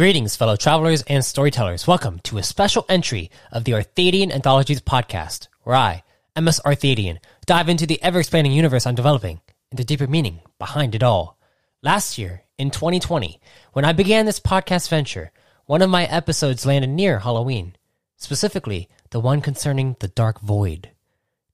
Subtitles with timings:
[0.00, 1.86] Greetings, fellow travelers and storytellers.
[1.86, 6.04] Welcome to a special entry of the Arthadian Anthologies podcast, where I,
[6.34, 10.94] MS Arthadian, dive into the ever expanding universe I'm developing and the deeper meaning behind
[10.94, 11.38] it all.
[11.82, 13.42] Last year, in 2020,
[13.74, 15.32] when I began this podcast venture,
[15.66, 17.76] one of my episodes landed near Halloween,
[18.16, 20.92] specifically the one concerning the Dark Void.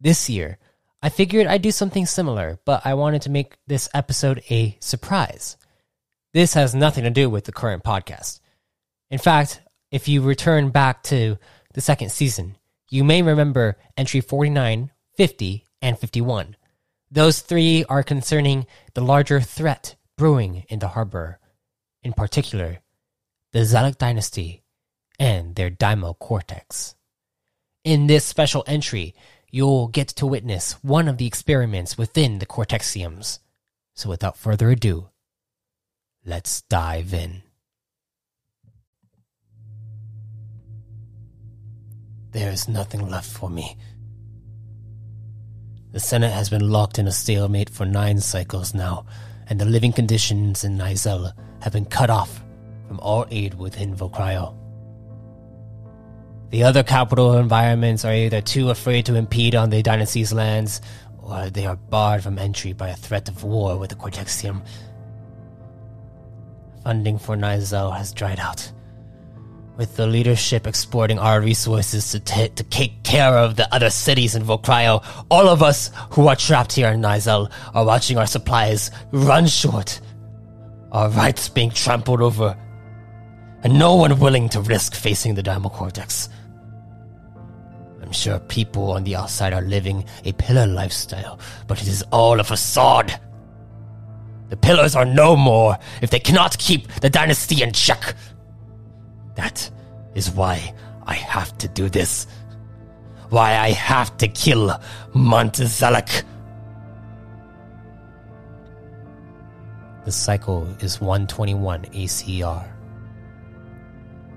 [0.00, 0.58] This year,
[1.02, 5.56] I figured I'd do something similar, but I wanted to make this episode a surprise.
[6.36, 8.40] This has nothing to do with the current podcast.
[9.10, 11.38] In fact, if you return back to
[11.72, 12.56] the second season,
[12.90, 16.56] you may remember entry 49, 50, and 51.
[17.10, 21.40] Those three are concerning the larger threat brewing in the harbor,
[22.02, 22.80] in particular,
[23.54, 24.62] the Zalek dynasty
[25.18, 26.96] and their Daimo cortex.
[27.82, 29.14] In this special entry,
[29.50, 33.38] you'll get to witness one of the experiments within the cortexiums.
[33.94, 35.08] So without further ado,
[36.26, 37.42] let's dive in.
[42.32, 43.78] There is nothing left for me.
[45.92, 49.06] The Senate has been locked in a stalemate for nine cycles now,
[49.46, 52.42] and the living conditions in Nizel have been cut off
[52.88, 54.54] from all aid within Volcryo.
[56.50, 60.80] The other capital environments are either too afraid to impede on the dynasty's lands,
[61.18, 64.62] or they are barred from entry by a threat of war with the Cortexium.
[66.86, 68.70] Funding for Nizel has dried out,
[69.76, 74.36] with the leadership exporting our resources to, t- to take care of the other cities
[74.36, 75.04] in Volcryo.
[75.28, 80.00] All of us who are trapped here in Nizel are watching our supplies run short,
[80.92, 82.56] our rights being trampled over,
[83.64, 86.28] and no one willing to risk facing the Daimo Cortex.
[88.00, 92.38] I'm sure people on the outside are living a pillar lifestyle, but it is all
[92.38, 93.18] a facade.
[94.48, 98.14] The pillars are no more if they cannot keep the dynasty in check.
[99.34, 99.70] That
[100.14, 100.74] is why
[101.04, 102.26] I have to do this.
[103.30, 104.80] Why I have to kill
[105.14, 106.22] Monte Zellic.
[110.04, 112.68] The cycle is 121 ACR.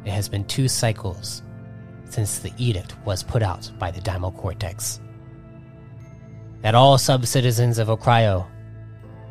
[0.06, 1.44] It has been two cycles
[2.06, 5.00] since the edict was put out by the Daimo Cortex.
[6.62, 8.48] That all sub citizens of Ocryo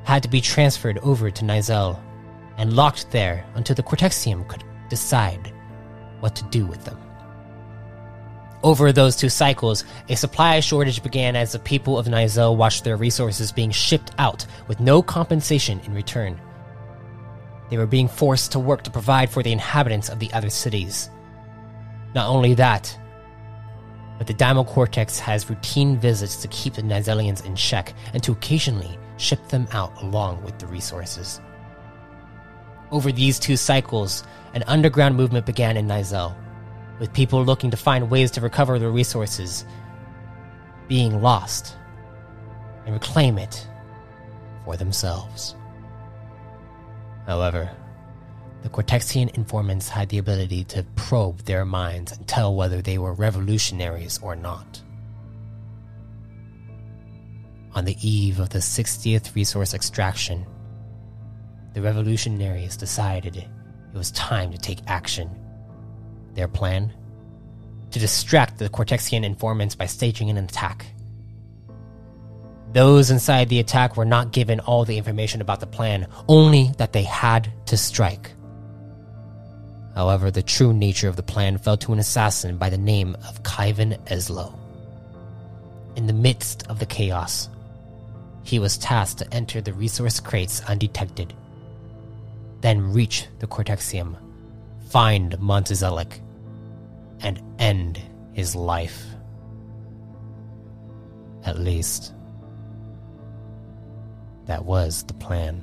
[0.08, 2.00] had to be transferred over to Nizel
[2.56, 5.52] and locked there until the Cortexium could decide
[6.20, 6.98] what to do with them.
[8.62, 12.96] Over those two cycles, a supply shortage began as the people of Nizel watched their
[12.96, 16.40] resources being shipped out with no compensation in return.
[17.68, 21.10] They were being forced to work to provide for the inhabitants of the other cities.
[22.14, 22.98] Not only that,
[24.16, 28.32] but the Daimo Cortex has routine visits to keep the Nizelians in check and to
[28.32, 31.40] occasionally ship them out along with the resources.
[32.90, 34.24] Over these two cycles,
[34.54, 36.34] an underground movement began in Nizel,
[36.98, 39.64] with people looking to find ways to recover the resources
[40.88, 41.76] being lost
[42.86, 43.66] and reclaim it
[44.64, 45.54] for themselves.
[47.26, 47.70] However,
[48.62, 53.12] the Cortexian informants had the ability to probe their minds and tell whether they were
[53.12, 54.82] revolutionaries or not.
[57.78, 60.44] On the eve of the 60th resource extraction,
[61.74, 63.46] the revolutionaries decided it
[63.94, 65.30] was time to take action.
[66.34, 66.92] Their plan?
[67.92, 70.86] To distract the Cortexian informants by staging an attack.
[72.72, 76.92] Those inside the attack were not given all the information about the plan, only that
[76.92, 78.32] they had to strike.
[79.94, 83.44] However, the true nature of the plan fell to an assassin by the name of
[83.44, 84.58] Khyven Eslo.
[85.94, 87.48] In the midst of the chaos,
[88.48, 91.34] he was tasked to enter the resource crates undetected,
[92.62, 94.16] then reach the Cortexium,
[94.88, 96.20] find Monte Zellic,
[97.20, 98.00] and end
[98.32, 99.04] his life.
[101.44, 102.14] At least,
[104.46, 105.60] that was the plan.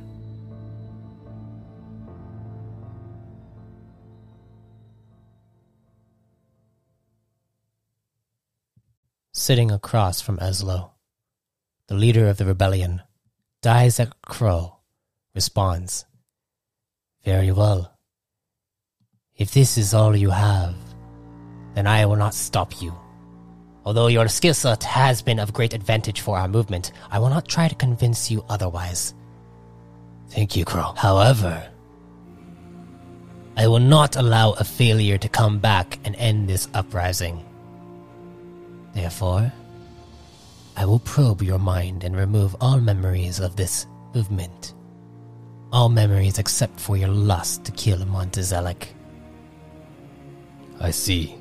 [9.31, 10.91] Sitting across from Eslo,
[11.87, 13.01] the leader of the rebellion,
[13.61, 14.77] Dizek Crow,
[15.33, 16.05] responds,
[17.23, 17.91] Very well.
[19.35, 20.75] If this is all you have,
[21.75, 22.93] then I will not stop you.
[23.83, 27.47] Although your skill set has been of great advantage for our movement, I will not
[27.47, 29.13] try to convince you otherwise.
[30.29, 30.93] Thank you, Crow.
[30.95, 31.69] However,
[33.57, 37.45] I will not allow a failure to come back and end this uprising.
[38.93, 39.51] Therefore,
[40.77, 44.74] I will probe your mind and remove all memories of this movement.
[45.72, 48.88] All memories except for your lust to kill Monte Zellic.
[50.80, 51.36] I see.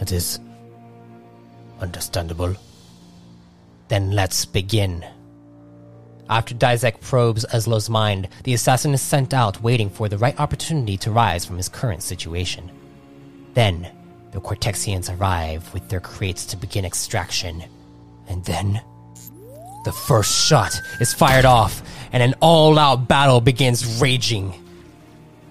[0.00, 0.40] It is
[1.80, 2.54] understandable.
[3.88, 5.04] Then let's begin.
[6.30, 10.96] After Dizek probes Ezlo's mind, the assassin is sent out waiting for the right opportunity
[10.98, 12.70] to rise from his current situation.
[13.54, 13.90] Then,
[14.32, 17.64] the Cortexians arrive with their crates to begin extraction.
[18.28, 18.80] And then,
[19.84, 21.82] the first shot is fired off,
[22.12, 24.52] and an all out battle begins raging.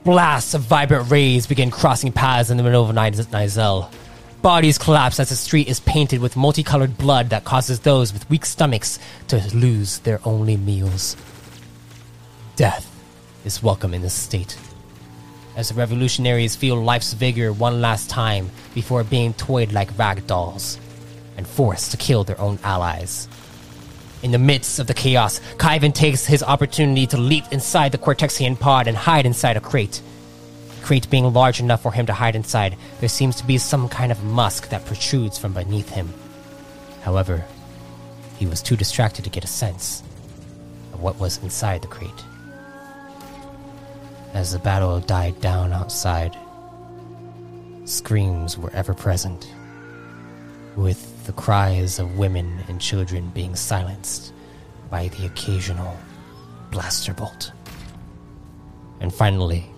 [0.04, 3.92] Blasts of vibrant rays begin crossing paths in the middle of Nizel.
[4.44, 8.46] Bodies collapse as the street is painted with multicolored blood that causes those with weak
[8.46, 11.18] stomachs to lose their only meals.
[12.56, 12.90] Death
[13.44, 14.58] is welcome in this state.
[15.56, 20.80] As the revolutionaries feel life's vigor one last time before being toyed like rag dolls
[21.38, 23.30] and forced to kill their own allies.
[24.24, 28.60] In the midst of the chaos, Khyven takes his opportunity to leap inside the Cortexian
[28.60, 30.02] pod and hide inside a crate.
[30.80, 33.88] The crate being large enough for him to hide inside, there seems to be some
[33.88, 36.12] kind of musk that protrudes from beneath him.
[37.04, 37.46] However,
[38.38, 40.02] he was too distracted to get a sense
[40.94, 42.24] of what was inside the crate.
[44.34, 46.36] As the battle died down outside,
[47.86, 49.48] screams were ever present,
[50.76, 54.32] with the cries of women and children being silenced
[54.90, 55.94] by the occasional
[56.72, 57.52] blaster bolt.
[59.02, 59.70] And finally,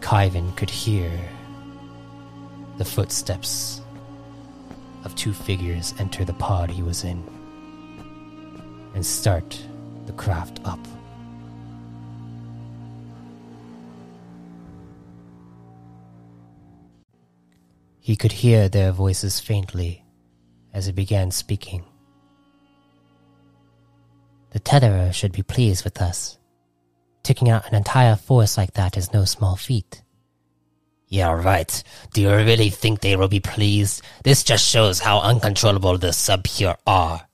[0.00, 1.12] Khyven could hear
[2.76, 3.80] the footsteps
[5.04, 7.22] of two figures enter the pod he was in
[8.94, 9.62] and start
[10.06, 10.80] the craft up.
[18.00, 20.02] He could hear their voices faintly
[20.76, 21.82] as he began speaking.
[24.50, 26.38] The Tetherer should be pleased with us.
[27.22, 30.02] Taking out an entire force like that is no small feat.
[31.08, 31.82] Yeah, right.
[32.12, 34.02] Do you really think they will be pleased?
[34.22, 37.26] This just shows how uncontrollable the sub here are.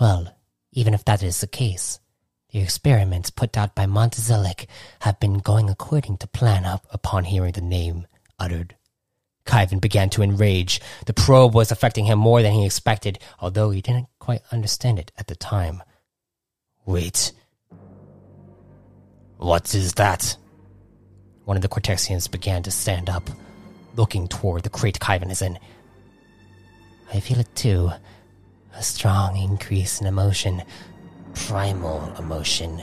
[0.00, 0.32] Well,
[0.72, 1.98] even if that is the case,
[2.50, 4.66] the experiments put out by Monte Zellic
[5.00, 8.06] have been going according to plan up upon hearing the name
[8.38, 8.76] uttered.
[9.44, 10.80] Khyven began to enrage.
[11.06, 15.12] The probe was affecting him more than he expected, although he didn't quite understand it
[15.18, 15.82] at the time.
[16.86, 17.32] Wait.
[19.38, 20.36] What is that?
[21.44, 23.28] One of the Cortexians began to stand up,
[23.96, 25.58] looking toward the crate Khyven is in.
[27.12, 27.90] I feel it too.
[28.74, 30.62] A strong increase in emotion.
[31.34, 32.82] Primal emotion.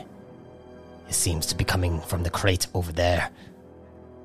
[1.08, 3.32] It seems to be coming from the crate over there.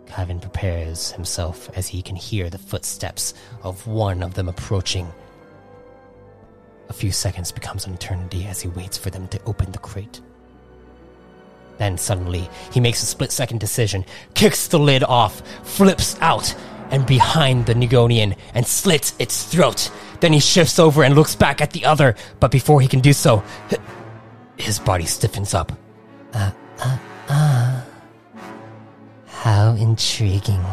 [0.06, 5.12] Khyven prepares himself as he can hear the footsteps of one of them approaching.
[6.88, 10.20] A few seconds becomes an eternity as he waits for them to open the crate.
[11.78, 16.54] Then suddenly, he makes a split second decision, kicks the lid off, flips out
[16.90, 19.90] and behind the Nigonian, and slits its throat.
[20.20, 23.12] Then he shifts over and looks back at the other, but before he can do
[23.12, 23.42] so,
[24.56, 25.72] his body stiffens up.
[26.32, 26.98] Uh, uh.
[29.44, 30.64] How intriguing.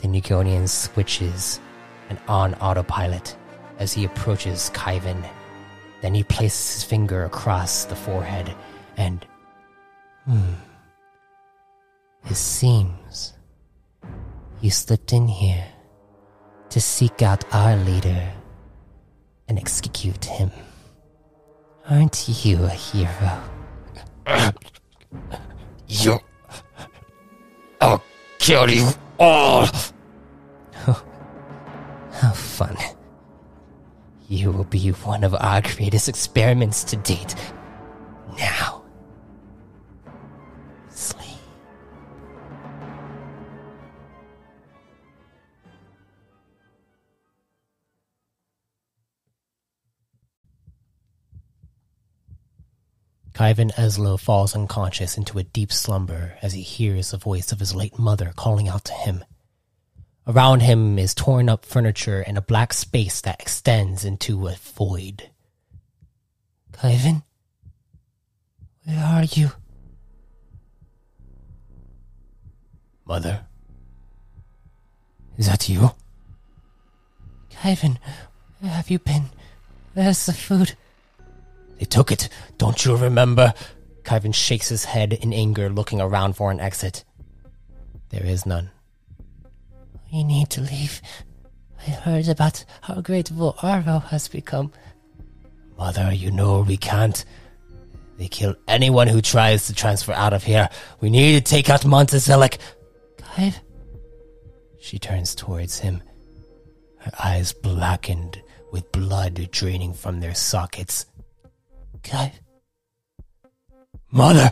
[0.00, 1.60] The Nugonian switches
[2.08, 3.36] and on autopilot
[3.78, 5.24] as he approaches Khyven.
[6.02, 8.52] Then he places his finger across the forehead
[8.96, 9.24] and.
[10.24, 10.54] Hmm.
[12.28, 13.34] It seems
[14.60, 15.64] you slipped in here
[16.70, 18.32] to seek out our leader
[19.46, 20.50] and execute him.
[21.88, 23.40] Aren't you a hero?
[25.86, 26.27] you I'll
[28.48, 28.88] kill you
[29.18, 29.66] all.
[32.12, 32.78] How fun.
[34.30, 37.34] You will be one of our greatest experiments to date.
[53.38, 57.72] Khyven Ezlo falls unconscious into a deep slumber as he hears the voice of his
[57.72, 59.24] late mother calling out to him.
[60.26, 65.30] Around him is torn up furniture and a black space that extends into a void.
[66.72, 67.22] Khyven?
[68.84, 69.52] Where are you?
[73.04, 73.46] Mother?
[75.36, 75.92] Is that you?
[77.52, 77.98] Khyven,
[78.58, 79.26] where have you been?
[79.94, 80.74] Where's the food?
[81.78, 82.28] They took it.
[82.58, 83.54] Don't you remember?
[84.02, 87.04] Khyven shakes his head in anger, looking around for an exit.
[88.10, 88.70] There is none.
[90.12, 91.02] We need to leave.
[91.86, 94.72] I heard about how great Vo'aro has become.
[95.76, 97.24] Mother, you know we can't.
[98.16, 100.68] They kill anyone who tries to transfer out of here.
[101.00, 102.58] We need to take out Monte Zellic.
[103.18, 103.60] Khyve?
[104.80, 106.02] She turns towards him,
[106.98, 108.42] her eyes blackened
[108.72, 111.06] with blood draining from their sockets.
[114.10, 114.50] Mother!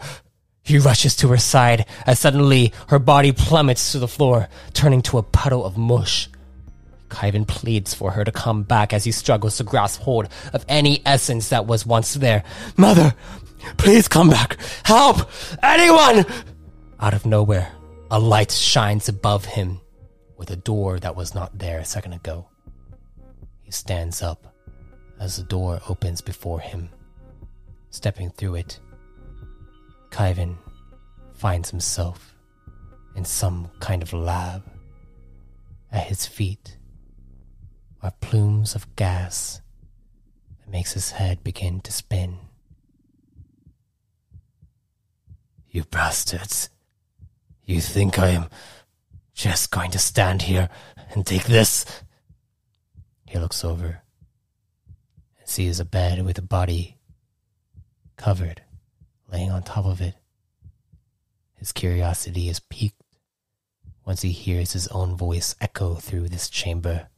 [0.62, 5.18] He rushes to her side as suddenly her body plummets to the floor, turning to
[5.18, 6.28] a puddle of mush.
[7.08, 11.02] Khyven pleads for her to come back as he struggles to grasp hold of any
[11.06, 12.42] essence that was once there.
[12.76, 13.14] Mother,
[13.76, 14.58] please come back.
[14.84, 15.30] Help!
[15.62, 16.26] Anyone!
[16.98, 17.70] Out of nowhere,
[18.10, 19.80] a light shines above him
[20.36, 22.48] with a door that was not there a second ago.
[23.62, 24.52] He stands up
[25.20, 26.90] as the door opens before him.
[27.96, 28.78] Stepping through it,
[30.10, 30.58] Khyven
[31.32, 32.36] finds himself
[33.14, 34.62] in some kind of lab.
[35.90, 36.76] At his feet
[38.02, 39.62] are plumes of gas
[40.58, 42.36] that makes his head begin to spin.
[45.70, 46.68] You bastards.
[47.64, 48.50] You think I am
[49.32, 50.68] just going to stand here
[51.14, 51.86] and take this?
[53.26, 54.02] He looks over
[55.38, 56.95] and sees a bed with a body
[58.16, 58.62] covered
[59.30, 60.14] laying on top of it.
[61.54, 63.02] His curiosity is piqued
[64.04, 67.08] once he hears his own voice echo through this chamber.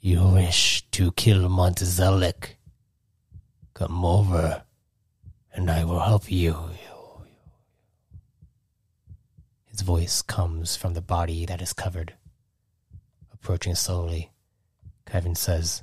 [0.00, 2.56] You wish to kill Monte Zellic?
[3.72, 4.64] Come over,
[5.52, 6.56] and I will help you.
[9.64, 12.14] His voice comes from the body that is covered.
[13.32, 14.30] Approaching slowly,
[15.06, 15.82] Khyven says,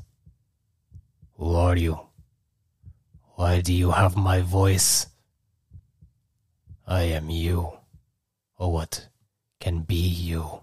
[1.37, 2.10] Who are you?
[3.41, 5.07] Why do you have my voice?
[6.85, 7.71] I am you,
[8.55, 9.07] or what
[9.59, 10.61] can be you.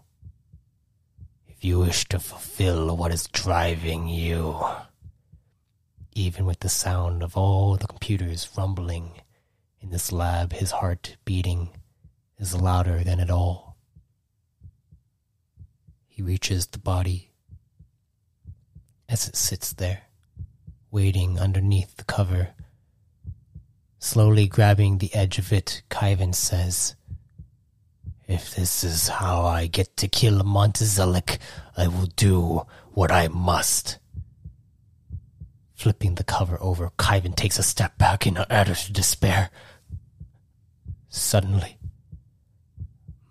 [1.48, 4.64] If you wish to fulfill what is driving you,
[6.14, 9.22] even with the sound of all the computers rumbling
[9.80, 11.70] in this lab, his heart beating
[12.38, 13.76] is louder than it all.
[16.06, 17.32] He reaches the body
[19.08, 20.02] as it sits there,
[20.92, 22.50] waiting underneath the cover.
[24.00, 26.94] Slowly grabbing the edge of it, Khyven says,
[28.28, 31.38] If this is how I get to kill Monte Zellic,
[31.76, 33.98] I will do what I must.
[35.74, 39.50] Flipping the cover over, Khyven takes a step back in utter despair.
[41.08, 41.78] Suddenly,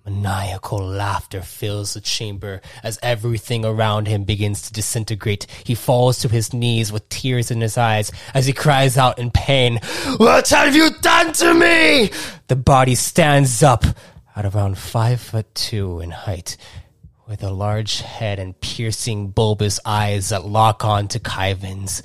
[0.08, 5.48] Maniacal laughter fills the chamber as everything around him begins to disintegrate.
[5.66, 9.32] He falls to his knees with tears in his eyes as he cries out in
[9.32, 9.80] pain,
[10.16, 12.10] What have you done to me?
[12.48, 13.84] The body stands up
[14.34, 16.56] at around five foot two in height
[17.28, 22.02] with a large head and piercing bulbous eyes that lock on to Khyven's.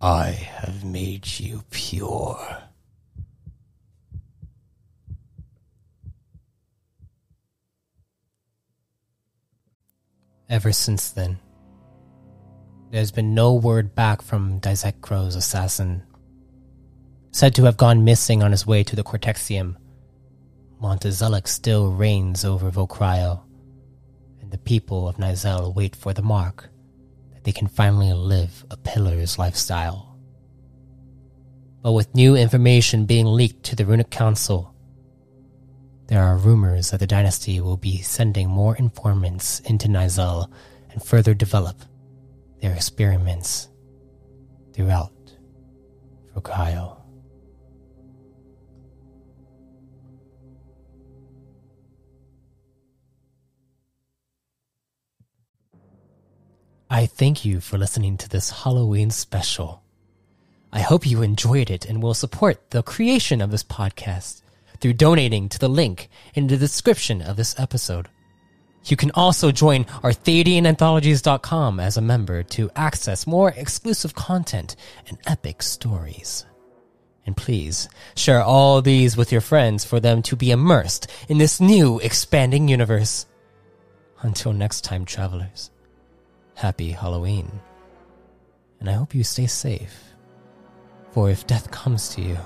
[0.00, 2.69] I have made you pure.
[10.50, 11.38] Ever since then,
[12.90, 16.02] there's been no word back from Dizekro's assassin.
[17.30, 19.76] Said to have gone missing on his way to the Cortexium,
[20.80, 23.42] Monte Zellic still reigns over Vocryo,
[24.40, 26.68] and the people of Nizel wait for the mark
[27.32, 30.18] that they can finally live a pillar's lifestyle.
[31.80, 34.74] But with new information being leaked to the Runic Council,
[36.10, 40.50] there are rumors that the dynasty will be sending more informants into Nizel
[40.90, 41.76] and further develop
[42.60, 43.68] their experiments
[44.72, 45.12] throughout
[46.34, 46.96] Vocryo.
[56.90, 59.84] I thank you for listening to this Halloween special.
[60.72, 64.42] I hope you enjoyed it and will support the creation of this podcast
[64.80, 68.08] through donating to the link in the description of this episode.
[68.84, 74.74] You can also join Arthadiananthologies.com as a member to access more exclusive content
[75.06, 76.46] and epic stories.
[77.26, 81.60] And please share all these with your friends for them to be immersed in this
[81.60, 83.26] new expanding universe.
[84.22, 85.70] Until next time, travelers,
[86.54, 87.60] happy Halloween.
[88.80, 90.02] And I hope you stay safe.
[91.12, 92.38] For if death comes to you,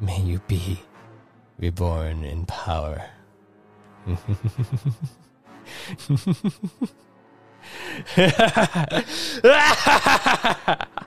[0.00, 0.80] May you be
[1.58, 3.04] reborn in power.